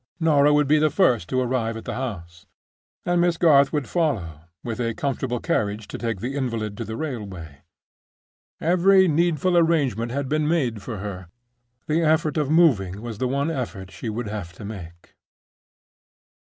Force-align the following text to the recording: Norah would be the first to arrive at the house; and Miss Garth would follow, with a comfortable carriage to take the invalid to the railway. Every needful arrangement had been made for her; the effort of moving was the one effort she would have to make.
Norah 0.19 0.51
would 0.51 0.67
be 0.67 0.79
the 0.79 0.89
first 0.89 1.29
to 1.29 1.39
arrive 1.39 1.77
at 1.77 1.85
the 1.85 1.93
house; 1.93 2.47
and 3.05 3.21
Miss 3.21 3.37
Garth 3.37 3.71
would 3.71 3.87
follow, 3.87 4.41
with 4.63 4.79
a 4.81 4.95
comfortable 4.95 5.39
carriage 5.39 5.87
to 5.89 5.99
take 5.99 6.21
the 6.21 6.35
invalid 6.35 6.75
to 6.77 6.83
the 6.83 6.97
railway. 6.97 7.59
Every 8.59 9.07
needful 9.07 9.55
arrangement 9.55 10.11
had 10.11 10.27
been 10.27 10.47
made 10.47 10.81
for 10.81 10.97
her; 10.97 11.27
the 11.85 12.01
effort 12.01 12.37
of 12.37 12.49
moving 12.49 12.99
was 13.03 13.19
the 13.19 13.27
one 13.27 13.51
effort 13.51 13.91
she 13.91 14.09
would 14.09 14.27
have 14.27 14.53
to 14.53 14.65
make. 14.65 15.13